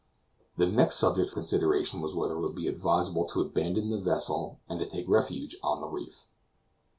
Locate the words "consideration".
1.35-2.01